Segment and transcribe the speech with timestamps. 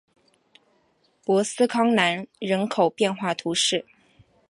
[1.23, 3.85] 博斯康南人口变化图示